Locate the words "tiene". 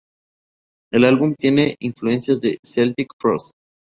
1.35-1.75